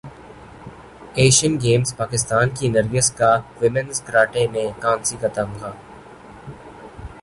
[1.13, 5.71] Asian Games Pakistan کی نرگس کا women's karate میں کانسی کا تمغہ